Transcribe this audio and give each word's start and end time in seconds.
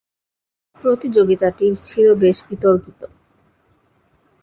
প্রতিযোগিতাটি 0.83 1.65
ছিল 1.83 2.05
বেশ 2.15 2.37
বিতর্কিত। 2.49 3.01